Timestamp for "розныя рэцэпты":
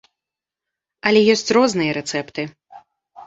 1.57-2.47